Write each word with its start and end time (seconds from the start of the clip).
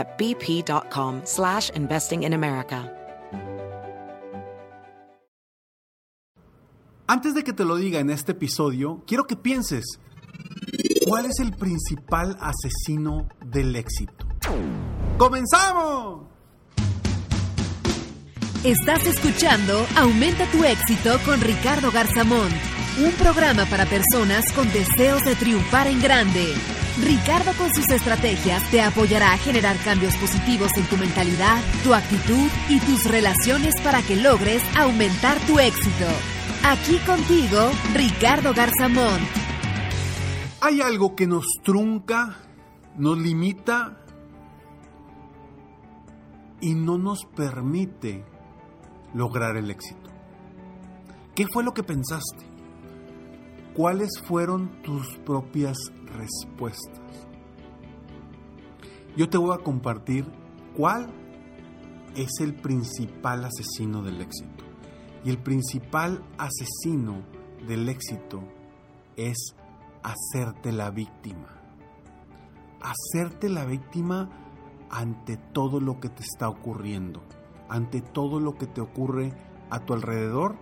at 0.00 0.18
bp.com 0.18 1.20
slash 1.24 1.70
investing 1.74 2.24
in 2.24 2.32
America. 2.32 2.90
Antes 7.10 7.34
de 7.34 7.42
que 7.42 7.52
te 7.52 7.64
lo 7.64 7.74
diga 7.74 7.98
en 7.98 8.08
este 8.08 8.30
episodio, 8.30 9.02
quiero 9.04 9.26
que 9.26 9.34
pienses, 9.34 9.98
¿cuál 11.08 11.26
es 11.26 11.40
el 11.40 11.52
principal 11.52 12.36
asesino 12.40 13.28
del 13.44 13.74
éxito? 13.74 14.28
¡Comenzamos! 15.18 16.28
Estás 18.62 19.06
escuchando 19.06 19.84
Aumenta 19.96 20.44
tu 20.52 20.62
éxito 20.62 21.18
con 21.24 21.40
Ricardo 21.40 21.90
Garzamón, 21.90 22.48
un 23.04 23.10
programa 23.14 23.64
para 23.64 23.86
personas 23.86 24.52
con 24.52 24.70
deseos 24.70 25.24
de 25.24 25.34
triunfar 25.34 25.88
en 25.88 26.00
grande. 26.00 26.54
Ricardo 26.98 27.52
con 27.56 27.74
sus 27.74 27.88
estrategias 27.88 28.68
te 28.70 28.82
apoyará 28.82 29.32
a 29.32 29.38
generar 29.38 29.76
cambios 29.78 30.16
positivos 30.16 30.70
en 30.76 30.84
tu 30.84 30.96
mentalidad, 30.96 31.62
tu 31.82 31.94
actitud 31.94 32.48
y 32.68 32.78
tus 32.80 33.04
relaciones 33.04 33.80
para 33.80 34.02
que 34.02 34.16
logres 34.16 34.62
aumentar 34.76 35.38
tu 35.46 35.58
éxito. 35.58 36.06
Aquí 36.64 36.98
contigo, 37.06 37.70
Ricardo 37.94 38.52
Garzamón. 38.52 39.20
Hay 40.60 40.82
algo 40.82 41.16
que 41.16 41.26
nos 41.26 41.46
trunca, 41.62 42.36
nos 42.96 43.18
limita 43.18 44.04
y 46.60 46.74
no 46.74 46.98
nos 46.98 47.24
permite 47.24 48.24
lograr 49.14 49.56
el 49.56 49.70
éxito. 49.70 50.10
¿Qué 51.34 51.46
fue 51.50 51.64
lo 51.64 51.72
que 51.72 51.82
pensaste? 51.82 52.49
¿Cuáles 53.80 54.10
fueron 54.20 54.82
tus 54.82 55.16
propias 55.24 55.78
respuestas? 56.14 57.26
Yo 59.16 59.30
te 59.30 59.38
voy 59.38 59.54
a 59.54 59.64
compartir 59.64 60.26
cuál 60.76 61.08
es 62.14 62.28
el 62.40 62.52
principal 62.52 63.42
asesino 63.46 64.02
del 64.02 64.20
éxito. 64.20 64.64
Y 65.24 65.30
el 65.30 65.38
principal 65.38 66.22
asesino 66.36 67.22
del 67.66 67.88
éxito 67.88 68.42
es 69.16 69.56
hacerte 70.02 70.72
la 70.72 70.90
víctima. 70.90 71.48
Hacerte 72.82 73.48
la 73.48 73.64
víctima 73.64 74.28
ante 74.90 75.38
todo 75.38 75.80
lo 75.80 76.00
que 76.00 76.10
te 76.10 76.22
está 76.22 76.50
ocurriendo, 76.50 77.22
ante 77.70 78.02
todo 78.02 78.40
lo 78.40 78.58
que 78.58 78.66
te 78.66 78.82
ocurre 78.82 79.32
a 79.70 79.86
tu 79.86 79.94
alrededor 79.94 80.56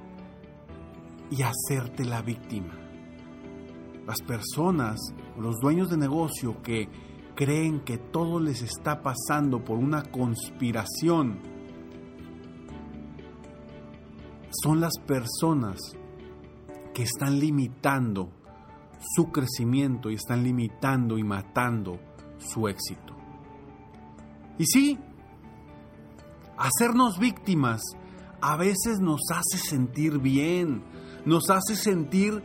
y 1.33 1.43
hacerte 1.43 2.05
la 2.05 2.23
víctima. 2.23 2.78
Las 4.09 4.23
personas 4.23 4.99
los 5.39 5.61
dueños 5.61 5.91
de 5.91 5.99
negocio 5.99 6.63
que 6.63 6.89
creen 7.35 7.81
que 7.81 7.99
todo 7.99 8.41
les 8.41 8.63
está 8.63 9.03
pasando 9.03 9.63
por 9.63 9.77
una 9.77 10.03
conspiración 10.03 11.39
son 14.51 14.81
las 14.81 14.95
personas 15.07 15.79
que 16.95 17.03
están 17.03 17.39
limitando 17.39 18.31
su 19.15 19.31
crecimiento 19.31 20.11
y 20.11 20.15
están 20.15 20.43
limitando 20.43 21.19
y 21.19 21.23
matando 21.23 22.01
su 22.39 22.67
éxito. 22.67 23.15
Y 24.59 24.65
sí, 24.65 24.99
hacernos 26.57 27.19
víctimas 27.19 27.83
a 28.41 28.57
veces 28.57 29.01
nos 29.01 29.21
hace 29.31 29.59
sentir 29.59 30.19
bien, 30.19 30.83
nos 31.27 31.51
hace 31.51 31.77
sentir, 31.77 32.43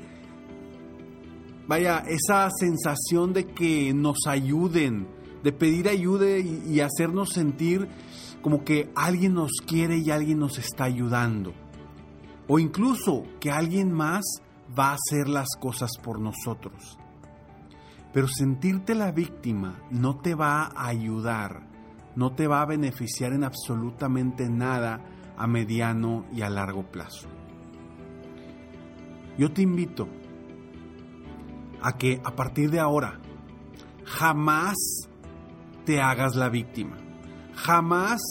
vaya, 1.67 2.03
esa 2.07 2.49
sensación 2.51 3.33
de 3.33 3.45
que 3.45 3.93
nos 3.93 4.27
ayuden, 4.27 5.07
de 5.43 5.51
pedir 5.51 5.87
ayuda 5.87 6.37
y, 6.37 6.79
hacernos 6.79 7.29
sentir 7.29 7.87
como 8.41 8.63
que 8.63 8.91
alguien 8.95 9.33
nos 9.33 9.51
quiere 9.65 9.97
y 9.97 10.11
alguien 10.11 10.39
nos 10.39 10.57
está 10.57 10.85
ayudando. 10.85 11.53
O 12.47 12.59
incluso 12.59 13.23
que 13.39 13.51
alguien 13.51 13.91
más 13.91 14.23
va 14.77 14.91
a 14.91 14.95
hacer 14.95 15.29
las 15.29 15.49
cosas 15.59 15.91
por 16.01 16.19
nosotros. 16.19 16.97
Pero 18.11 18.27
sentirte 18.27 18.95
la 18.95 19.11
víctima 19.11 19.79
no 19.89 20.17
te 20.17 20.35
va 20.35 20.65
a 20.65 20.87
ayudar, 20.87 21.67
no 22.15 22.33
te 22.33 22.47
va 22.47 22.61
a 22.61 22.65
beneficiar 22.65 23.33
en 23.33 23.43
absolutamente 23.43 24.49
nada 24.49 25.01
a 25.37 25.47
mediano 25.47 26.25
y 26.33 26.41
a 26.41 26.49
largo 26.49 26.83
plazo. 26.83 27.27
Yo 29.37 29.51
te 29.51 29.63
invito 29.63 30.07
a 31.83 31.97
que 31.97 32.21
a 32.23 32.31
partir 32.35 32.71
de 32.71 32.79
ahora 32.79 33.19
jamás 34.05 34.75
te 35.85 36.01
hagas 36.01 36.35
la 36.35 36.49
víctima. 36.49 36.97
Jamás 37.55 38.21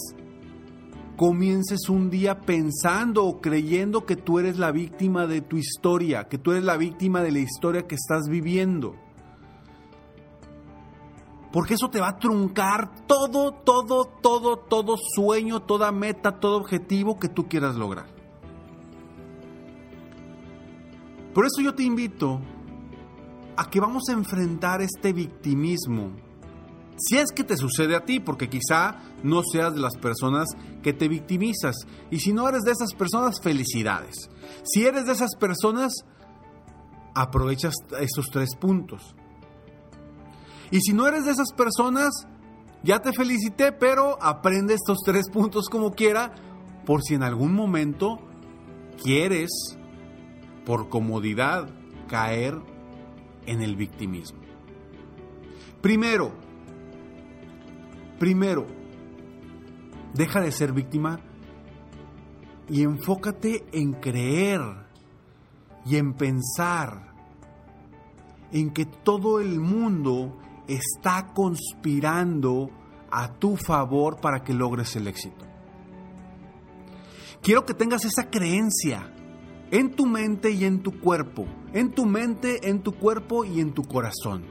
comiences 1.17 1.89
un 1.89 2.11
día 2.11 2.41
pensando 2.41 3.25
o 3.25 3.41
creyendo 3.41 4.07
que 4.07 4.17
tú 4.17 4.39
eres 4.39 4.59
la 4.59 4.73
víctima 4.73 5.27
de 5.27 5.43
tu 5.43 5.57
historia, 5.57 6.29
que 6.29 6.39
tú 6.39 6.53
eres 6.53 6.65
la 6.65 6.77
víctima 6.77 7.23
de 7.23 7.31
la 7.31 7.39
historia 7.39 7.87
que 7.87 7.95
estás 7.95 8.29
viviendo. 8.29 8.97
Porque 11.53 11.75
eso 11.75 11.91
te 11.91 12.01
va 12.01 12.09
a 12.09 12.19
truncar 12.19 13.07
todo, 13.07 13.53
todo, 13.53 14.07
todo, 14.07 14.57
todo 14.57 14.97
sueño, 15.15 15.61
toda 15.61 15.93
meta, 15.93 16.41
todo 16.41 16.57
objetivo 16.57 17.19
que 17.19 17.29
tú 17.29 17.47
quieras 17.47 17.77
lograr. 17.77 18.07
Por 21.35 21.45
eso 21.45 21.61
yo 21.63 21.75
te 21.75 21.83
invito 21.83 22.41
a 23.57 23.69
que 23.71 23.81
vamos 23.81 24.05
a 24.09 24.13
enfrentar 24.13 24.83
este 24.83 25.13
victimismo. 25.13 26.11
Si 26.97 27.19
es 27.19 27.33
que 27.33 27.45
te 27.45 27.57
sucede 27.57 27.97
a 27.97 28.05
ti, 28.05 28.21
porque 28.21 28.49
quizá 28.49 29.01
no 29.23 29.43
seas 29.43 29.75
de 29.75 29.81
las 29.81 29.97
personas 29.97 30.49
que 30.83 30.93
te 30.93 31.09
victimizas. 31.09 31.77
Y 32.11 32.21
si 32.21 32.33
no 32.33 32.49
eres 32.49 32.63
de 32.63 32.73
esas 32.73 32.95
personas, 32.95 33.41
felicidades. 33.43 34.31
Si 34.63 34.85
eres 34.85 35.07
de 35.07 35.13
esas 35.13 35.35
personas, 35.37 35.93
aprovechas 37.15 37.75
estos 38.01 38.27
tres 38.31 38.55
puntos. 38.57 39.15
Y 40.71 40.81
si 40.81 40.93
no 40.93 41.07
eres 41.07 41.25
de 41.25 41.33
esas 41.33 41.53
personas, 41.53 42.27
ya 42.83 43.01
te 43.01 43.13
felicité, 43.13 43.73
pero 43.73 44.19
aprende 44.23 44.75
estos 44.75 44.99
tres 45.05 45.29
puntos 45.31 45.69
como 45.69 45.93
quiera, 45.93 46.35
por 46.87 47.03
si 47.03 47.15
en 47.15 47.23
algún 47.23 47.55
momento 47.55 48.19
quieres, 49.03 49.51
por 50.65 50.89
comodidad, 50.89 51.69
caer 52.09 52.59
en 53.47 53.63
el 53.63 53.77
victimismo. 53.77 54.41
Primero, 55.81 56.33
primero, 58.19 58.67
deja 60.15 60.41
de 60.41 60.53
ser 60.53 60.73
víctima 60.73 61.21
y 62.69 62.83
enfócate 62.83 63.65
en 63.73 63.93
creer 63.95 64.61
y 65.85 65.97
en 65.97 66.15
pensar 66.15 67.13
en 68.53 68.71
que 68.71 68.87
todo 68.87 69.41
el 69.41 69.59
mundo 69.59 70.39
está 70.69 71.33
conspirando 71.35 72.71
a 73.11 73.33
tu 73.33 73.57
favor 73.57 74.21
para 74.21 74.43
que 74.43 74.55
logres 74.55 74.95
el 74.97 75.09
éxito. 75.09 75.45
Quiero 77.43 77.67
que 77.67 77.75
tengas 77.75 78.05
esa 78.05 78.31
creencia 78.31 79.13
en 79.73 79.97
tu 79.97 80.05
mente 80.07 80.51
y 80.51 80.67
en 80.67 80.83
tu 80.83 81.01
cuerpo, 81.01 81.47
en 81.73 81.93
tu 81.93 82.05
mente, 82.05 82.69
en 82.69 82.83
tu 82.83 82.93
cuerpo 82.93 83.45
y 83.45 83.59
en 83.59 83.73
tu 83.73 83.83
corazón. 83.83 84.45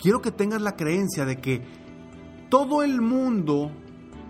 Quiero 0.00 0.20
que 0.20 0.32
tengas 0.32 0.60
la 0.60 0.74
creencia 0.74 1.24
de 1.24 1.40
que 1.40 1.62
todo 2.50 2.82
el 2.82 3.00
mundo 3.00 3.70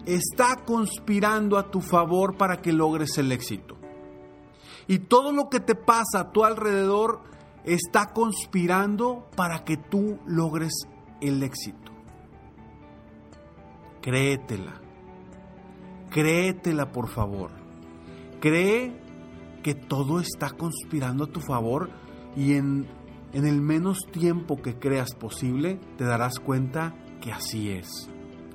está 0.05 0.65
conspirando 0.67 1.57
a 1.57 1.71
tu 1.71 1.81
favor 1.81 2.37
para 2.37 2.59
que 2.59 2.73
logres 2.73 3.17
el 3.17 3.33
éxito. 3.33 3.79
Y 4.87 4.99
todo 4.99 5.33
lo 5.33 5.49
que 5.49 5.61
te 5.61 5.75
pasa 5.75 6.21
a 6.21 6.31
tu 6.31 6.45
alrededor 6.45 7.23
está 7.65 8.13
conspirando 8.13 9.31
para 9.35 9.65
que 9.65 9.79
tú 9.79 10.19
logres 10.27 10.73
el 11.23 11.43
éxito. 11.43 11.91
Créetela. 14.03 14.79
Créetela, 16.11 16.93
por 16.93 17.09
favor. 17.09 17.51
Cree 18.41 19.02
que 19.63 19.75
todo 19.75 20.21
está 20.21 20.51
conspirando 20.51 21.25
a 21.25 21.27
tu 21.29 21.41
favor 21.41 21.91
y 22.37 22.55
en, 22.55 22.87
en 23.33 23.47
el 23.47 23.61
menos 23.61 23.99
tiempo 24.11 24.61
que 24.61 24.79
creas 24.79 25.15
posible 25.15 25.79
te 25.97 26.05
darás 26.05 26.39
cuenta 26.39 26.95
que 27.21 27.33
así 27.33 27.71
es, 27.71 28.11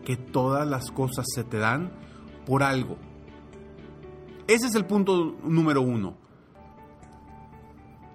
que 0.06 0.18
todas 0.18 0.68
las 0.68 0.92
cosas 0.92 1.26
se 1.34 1.44
te 1.44 1.58
dan 1.58 1.92
por 2.46 2.64
algo. 2.64 2.98
Ese 4.48 4.68
es 4.68 4.76
el 4.76 4.86
punto 4.86 5.36
número 5.44 5.82
uno. 5.82 6.16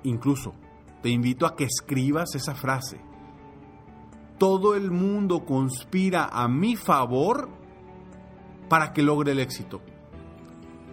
Incluso 0.04 0.54
te 1.02 1.10
invito 1.10 1.46
a 1.46 1.56
que 1.56 1.64
escribas 1.64 2.34
esa 2.34 2.54
frase. 2.54 3.00
Todo 4.38 4.74
el 4.74 4.90
mundo 4.90 5.44
conspira 5.44 6.24
a 6.24 6.48
mi 6.48 6.76
favor 6.76 7.48
para 8.68 8.92
que 8.92 9.02
logre 9.02 9.32
el 9.32 9.40
éxito. 9.40 9.82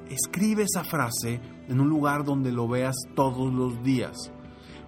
Escribe 0.10 0.64
esa 0.64 0.84
frase 0.84 1.40
en 1.70 1.80
un 1.80 1.90
lugar 1.90 2.26
donde 2.26 2.52
lo 2.52 2.68
veas 2.68 2.96
todos 3.16 3.54
los 3.54 3.82
días. 3.84 4.32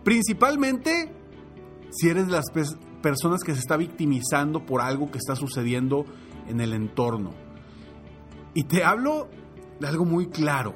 Principalmente 0.03 1.13
si 1.91 2.09
eres 2.09 2.27
de 2.27 2.33
las 2.33 2.45
personas 3.01 3.43
que 3.43 3.53
se 3.53 3.59
está 3.59 3.77
victimizando 3.77 4.65
por 4.65 4.81
algo 4.81 5.11
que 5.11 5.17
está 5.17 5.35
sucediendo 5.35 6.05
en 6.47 6.59
el 6.61 6.73
entorno. 6.73 7.31
Y 8.53 8.63
te 8.63 8.83
hablo 8.83 9.29
de 9.79 9.87
algo 9.87 10.05
muy 10.05 10.27
claro 10.27 10.75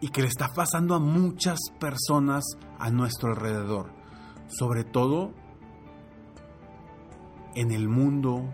y 0.00 0.08
que 0.08 0.22
le 0.22 0.28
está 0.28 0.52
pasando 0.52 0.94
a 0.94 0.98
muchas 0.98 1.58
personas 1.80 2.44
a 2.78 2.90
nuestro 2.90 3.30
alrededor, 3.30 3.90
sobre 4.48 4.84
todo 4.84 5.32
en 7.54 7.72
el 7.72 7.88
mundo 7.88 8.44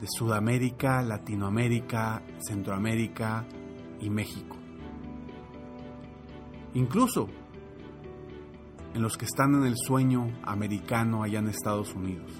de 0.00 0.06
Sudamérica, 0.08 1.02
Latinoamérica, 1.02 2.22
Centroamérica 2.38 3.44
y 4.00 4.10
México. 4.10 4.56
Incluso 6.74 7.28
en 8.94 9.02
los 9.02 9.16
que 9.16 9.24
están 9.24 9.54
en 9.54 9.64
el 9.64 9.74
sueño 9.76 10.32
americano 10.42 11.22
allá 11.22 11.38
en 11.38 11.48
Estados 11.48 11.94
Unidos. 11.94 12.30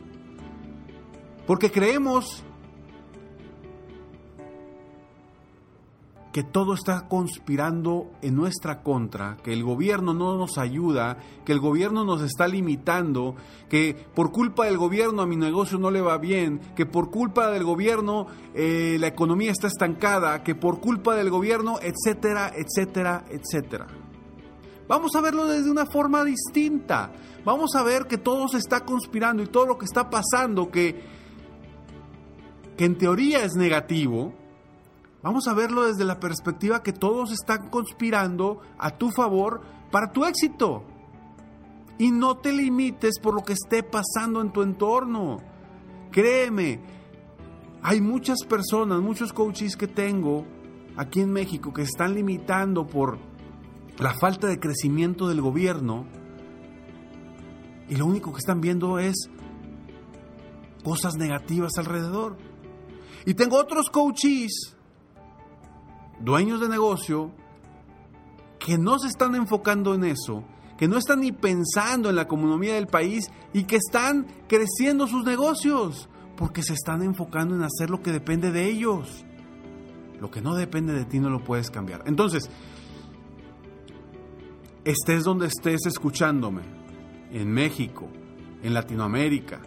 Porque 1.47 1.71
creemos 1.71 2.45
que 6.39 6.45
todo 6.45 6.75
está 6.75 7.09
conspirando 7.09 8.13
en 8.23 8.37
nuestra 8.37 8.85
contra, 8.85 9.39
que 9.43 9.53
el 9.53 9.65
gobierno 9.65 10.15
no 10.15 10.37
nos 10.37 10.57
ayuda, 10.57 11.19
que 11.45 11.51
el 11.51 11.59
gobierno 11.59 12.05
nos 12.05 12.23
está 12.23 12.47
limitando, 12.47 13.35
que 13.69 13.97
por 14.15 14.31
culpa 14.31 14.67
del 14.67 14.79
gobierno 14.79 15.23
a 15.23 15.27
mi 15.27 15.35
negocio 15.35 15.79
no 15.79 15.91
le 15.91 16.01
va 16.01 16.17
bien, 16.17 16.61
que 16.77 16.87
por 16.87 17.11
culpa 17.11 17.51
del 17.51 17.65
gobierno 17.65 18.29
eh, 18.55 18.99
la 19.01 19.09
economía 19.09 19.51
está 19.51 19.67
estancada, 19.67 20.45
que 20.45 20.55
por 20.55 20.79
culpa 20.79 21.17
del 21.17 21.29
gobierno, 21.29 21.81
etcétera, 21.83 22.53
etcétera, 22.55 23.25
etcétera. 23.29 23.89
Vamos 24.87 25.17
a 25.17 25.21
verlo 25.21 25.45
desde 25.45 25.73
una 25.73 25.87
forma 25.87 26.23
distinta. 26.23 27.11
Vamos 27.45 27.75
a 27.75 27.83
ver 27.83 28.07
que 28.07 28.19
todo 28.19 28.47
se 28.47 28.59
está 28.59 28.85
conspirando 28.85 29.43
y 29.43 29.49
todo 29.49 29.67
lo 29.67 29.77
que 29.77 29.87
está 29.87 30.09
pasando, 30.09 30.71
que, 30.71 31.03
que 32.77 32.85
en 32.85 32.97
teoría 32.97 33.45
es 33.45 33.57
negativo, 33.57 34.35
Vamos 35.23 35.49
a 35.49 35.55
verlo 35.55 35.87
desde 35.87 36.05
la 36.05 36.21
perspectiva 36.21 36.83
que 36.83 36.93
todos 36.93 37.33
están 37.33 37.71
conspirando 37.71 38.61
a 38.79 38.93
tu 38.93 39.11
favor 39.11 39.63
para 39.91 40.13
tu 40.13 40.25
éxito. 40.25 40.85
Y 41.99 42.13
no 42.13 42.37
te 42.37 42.53
limites 42.53 43.19
por 43.19 43.35
lo 43.35 43.43
que 43.43 43.55
esté 43.55 43.83
pasando 43.83 44.41
en 44.41 44.53
tu 44.53 44.63
entorno. 44.63 45.39
Créeme, 46.13 46.81
hay 47.83 48.01
muchas 48.01 48.45
personas, 48.49 49.01
muchos 49.01 49.33
coaches 49.33 49.77
que 49.77 49.89
tengo 49.89 50.45
aquí 50.97 51.21
en 51.21 51.33
México 51.33 51.73
que 51.73 51.83
se 51.83 51.91
están 51.91 52.15
limitando 52.15 52.87
por 52.87 53.19
la 53.99 54.15
falta 54.15 54.47
de 54.47 54.61
crecimiento 54.61 55.29
del 55.29 55.41
gobierno 55.41 56.07
y 57.89 57.97
lo 57.97 58.07
único 58.07 58.33
que 58.33 58.39
están 58.39 58.61
viendo 58.61 58.99
es 58.99 59.17
cosas 60.85 61.17
negativas 61.17 61.73
alrededor. 61.79 62.37
Y 63.27 63.35
tengo 63.35 63.57
otros 63.57 63.91
coaches 63.91 64.77
dueños 66.21 66.61
de 66.61 66.69
negocio 66.69 67.33
que 68.59 68.79
no 68.79 68.99
se 68.99 69.09
están 69.09 69.35
enfocando 69.35 69.95
en 69.95 70.05
eso, 70.05 70.45
que 70.77 70.89
no 70.89 70.99
están 70.99 71.21
ni 71.21 71.33
pensando 71.33 72.09
en 72.09 72.17
la 72.17 72.23
economía 72.23 72.75
del 72.75 72.87
país 72.87 73.31
y 73.53 73.65
que 73.65 73.77
están 73.77 74.27
creciendo 74.49 75.07
sus 75.07 75.25
negocios, 75.25 76.09
porque 76.37 76.63
se 76.63 76.75
están 76.75 77.03
enfocando 77.03 77.55
en 77.55 77.63
hacer 77.63 77.91
lo 77.91 78.03
que 78.03 78.13
depende 78.13 78.53
de 78.53 78.67
ellos. 78.67 79.25
Lo 80.21 80.31
que 80.31 80.41
no 80.41 80.55
depende 80.55 80.93
de 80.93 81.05
ti 81.05 81.21
no 81.21 81.31
lo 81.31 81.45
puedes 81.45 81.71
cambiar. 81.71 82.03
Entonces, 82.07 82.51
estés 84.85 85.25
donde 85.25 85.47
estés 85.47 85.87
escuchándome, 85.87 86.63
en 87.31 87.53
México, 87.53 88.09
en 88.63 88.75
Latinoamérica, 88.75 89.61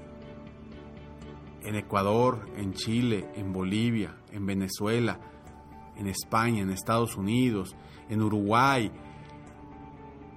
en 1.64 1.76
Ecuador, 1.76 2.50
en 2.58 2.74
Chile, 2.74 3.30
en 3.36 3.54
Bolivia, 3.54 4.16
en 4.32 4.46
Venezuela, 4.46 5.20
en 5.96 6.08
España, 6.08 6.62
en 6.62 6.70
Estados 6.70 7.16
Unidos, 7.16 7.76
en 8.10 8.22
Uruguay, 8.22 8.92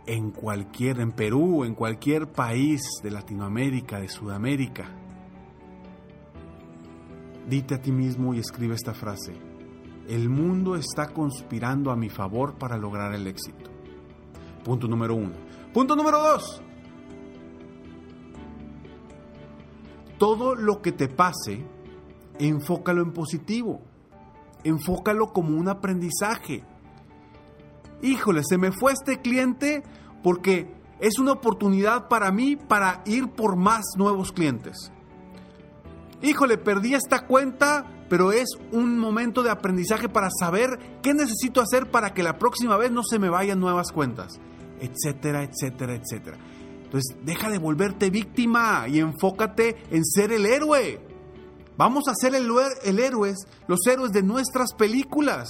en 0.06 0.30
cualquier, 0.30 1.00
en 1.00 1.12
Perú, 1.12 1.64
en 1.64 1.74
cualquier 1.74 2.30
país 2.30 2.82
de 3.02 3.10
Latinoamérica, 3.10 4.00
de 4.00 4.08
Sudamérica. 4.08 4.86
Dite 7.48 7.74
a 7.74 7.82
ti 7.82 7.92
mismo 7.92 8.34
y 8.34 8.38
escribe 8.38 8.74
esta 8.74 8.94
frase. 8.94 9.34
El 10.08 10.28
mundo 10.28 10.76
está 10.76 11.08
conspirando 11.08 11.90
a 11.90 11.96
mi 11.96 12.10
favor 12.10 12.54
para 12.54 12.76
lograr 12.76 13.14
el 13.14 13.26
éxito. 13.26 13.70
Punto 14.62 14.86
número 14.86 15.14
uno. 15.14 15.34
Punto 15.72 15.96
número 15.96 16.20
dos. 16.20 16.62
Todo 20.18 20.54
lo 20.54 20.80
que 20.80 20.92
te 20.92 21.08
pase, 21.08 21.64
enfócalo 22.38 23.02
en 23.02 23.12
positivo 23.12 23.82
enfócalo 24.64 25.32
como 25.32 25.56
un 25.56 25.68
aprendizaje. 25.68 26.64
Híjole, 28.02 28.42
se 28.44 28.58
me 28.58 28.72
fue 28.72 28.92
este 28.92 29.20
cliente 29.20 29.82
porque 30.22 30.74
es 31.00 31.18
una 31.18 31.32
oportunidad 31.32 32.08
para 32.08 32.32
mí 32.32 32.56
para 32.56 33.02
ir 33.06 33.28
por 33.28 33.56
más 33.56 33.84
nuevos 33.96 34.32
clientes. 34.32 34.90
Híjole, 36.22 36.56
perdí 36.56 36.94
esta 36.94 37.26
cuenta, 37.26 37.86
pero 38.08 38.32
es 38.32 38.48
un 38.72 38.98
momento 38.98 39.42
de 39.42 39.50
aprendizaje 39.50 40.08
para 40.08 40.30
saber 40.30 40.98
qué 41.02 41.12
necesito 41.12 41.60
hacer 41.60 41.90
para 41.90 42.14
que 42.14 42.22
la 42.22 42.38
próxima 42.38 42.76
vez 42.76 42.90
no 42.90 43.02
se 43.02 43.18
me 43.18 43.28
vayan 43.28 43.60
nuevas 43.60 43.92
cuentas, 43.92 44.40
etcétera, 44.80 45.42
etcétera, 45.42 45.94
etcétera. 45.94 46.38
Entonces, 46.84 47.16
deja 47.24 47.50
de 47.50 47.58
volverte 47.58 48.08
víctima 48.08 48.86
y 48.88 49.00
enfócate 49.00 49.76
en 49.90 50.04
ser 50.04 50.32
el 50.32 50.46
héroe. 50.46 51.13
Vamos 51.76 52.08
a 52.08 52.14
ser 52.14 52.34
el, 52.34 52.48
el 52.84 52.98
héroes, 52.98 53.46
los 53.66 53.80
héroes 53.86 54.12
de 54.12 54.22
nuestras 54.22 54.74
películas. 54.74 55.48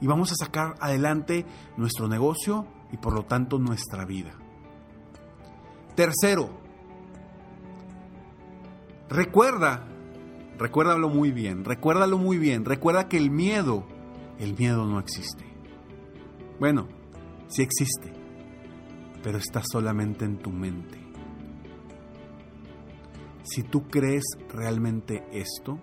Y 0.00 0.06
vamos 0.06 0.32
a 0.32 0.36
sacar 0.36 0.74
adelante 0.80 1.46
nuestro 1.76 2.08
negocio 2.08 2.66
y 2.92 2.96
por 2.96 3.14
lo 3.14 3.24
tanto 3.24 3.58
nuestra 3.58 4.04
vida. 4.04 4.32
Tercero, 5.94 6.50
recuerda, 9.08 9.86
recuérdalo 10.58 11.08
muy 11.08 11.30
bien, 11.30 11.64
recuérdalo 11.64 12.18
muy 12.18 12.36
bien, 12.36 12.64
recuerda 12.64 13.08
que 13.08 13.16
el 13.16 13.30
miedo, 13.30 13.86
el 14.38 14.58
miedo 14.58 14.84
no 14.86 14.98
existe. 14.98 15.44
Bueno, 16.58 16.88
sí 17.46 17.62
existe, 17.62 18.12
pero 19.22 19.38
está 19.38 19.62
solamente 19.64 20.24
en 20.24 20.38
tu 20.38 20.50
mente. 20.50 21.03
Si 23.44 23.62
tú 23.62 23.88
crees 23.88 24.24
realmente 24.48 25.24
esto, 25.30 25.78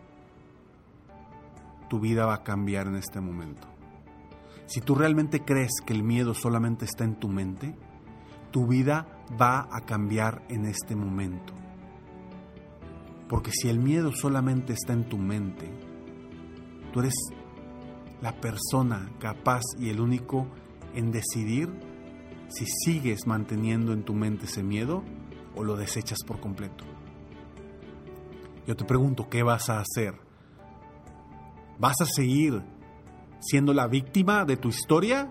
tu 1.89 1.99
vida 1.99 2.25
va 2.25 2.35
a 2.35 2.43
cambiar 2.43 2.87
en 2.87 2.95
este 2.95 3.21
momento. 3.21 3.67
Si 4.65 4.81
tú 4.81 4.95
realmente 4.95 5.45
crees 5.45 5.71
que 5.85 5.93
el 5.93 6.01
miedo 6.01 6.33
solamente 6.33 6.85
está 6.85 7.03
en 7.03 7.19
tu 7.19 7.27
mente, 7.27 7.75
tu 8.49 8.65
vida 8.65 9.07
va 9.39 9.67
a 9.71 9.81
cambiar 9.81 10.43
en 10.49 10.65
este 10.65 10.95
momento. 10.95 11.53
Porque 13.29 13.51
si 13.51 13.69
el 13.69 13.79
miedo 13.79 14.11
solamente 14.11 14.73
está 14.73 14.93
en 14.93 15.07
tu 15.07 15.17
mente, 15.17 15.69
tú 16.91 17.01
eres 17.01 17.15
la 18.21 18.33
persona 18.41 19.11
capaz 19.19 19.61
y 19.77 19.89
el 19.89 20.01
único 20.01 20.47
en 20.95 21.11
decidir 21.11 21.69
si 22.49 22.65
sigues 22.65 23.27
manteniendo 23.27 23.93
en 23.93 24.03
tu 24.03 24.13
mente 24.13 24.45
ese 24.45 24.63
miedo 24.63 25.03
o 25.55 25.63
lo 25.63 25.77
desechas 25.77 26.19
por 26.25 26.39
completo. 26.39 26.90
Yo 28.67 28.75
te 28.75 28.85
pregunto, 28.85 29.27
¿qué 29.29 29.43
vas 29.43 29.69
a 29.69 29.79
hacer? 29.79 30.15
¿Vas 31.79 31.95
a 32.01 32.05
seguir 32.05 32.61
siendo 33.39 33.73
la 33.73 33.87
víctima 33.87 34.45
de 34.45 34.57
tu 34.57 34.69
historia 34.69 35.29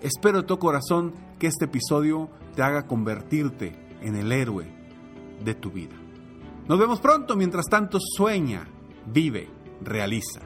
Espero 0.00 0.40
de 0.40 0.46
todo 0.46 0.58
corazón 0.58 1.12
que 1.38 1.46
este 1.46 1.66
episodio 1.66 2.30
te 2.54 2.62
haga 2.62 2.86
convertirte 2.86 3.74
en 4.00 4.16
el 4.16 4.32
héroe 4.32 4.66
de 5.44 5.54
tu 5.54 5.70
vida. 5.70 5.96
Nos 6.66 6.78
vemos 6.78 7.00
pronto, 7.00 7.36
mientras 7.36 7.66
tanto 7.66 7.98
sueña, 8.00 8.66
vive, 9.06 9.50
realiza. 9.82 10.40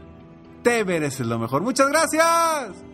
Te 0.63 0.85
mereces 0.85 1.27
lo 1.27 1.39
mejor. 1.39 1.63
Muchas 1.63 1.89
gracias. 1.89 2.94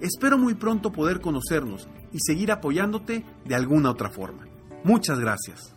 Espero 0.00 0.38
muy 0.38 0.54
pronto 0.54 0.92
poder 0.92 1.20
conocernos 1.20 1.86
y 2.10 2.18
seguir 2.20 2.52
apoyándote 2.52 3.24
de 3.44 3.54
alguna 3.54 3.90
otra 3.90 4.08
forma. 4.08 4.46
Muchas 4.82 5.18
gracias. 5.18 5.74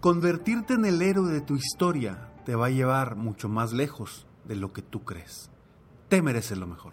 Convertirte 0.00 0.74
en 0.74 0.84
el 0.84 1.02
héroe 1.02 1.32
de 1.32 1.40
tu 1.40 1.56
historia 1.56 2.30
te 2.44 2.54
va 2.54 2.66
a 2.66 2.70
llevar 2.70 3.16
mucho 3.16 3.48
más 3.48 3.72
lejos 3.72 4.26
de 4.44 4.54
lo 4.54 4.72
que 4.72 4.82
tú 4.82 5.04
crees. 5.04 5.50
Te 6.08 6.22
mereces 6.22 6.56
lo 6.56 6.68
mejor. 6.68 6.92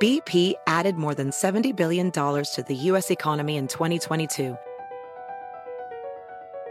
BP 0.00 0.54
added 0.66 0.94
more 0.94 1.14
than 1.14 1.30
$70 1.30 1.76
billion 1.76 2.10
to 2.10 2.64
the 2.66 2.74
U.S. 2.74 3.10
economy 3.10 3.56
in 3.56 3.66
2022. 3.68 4.56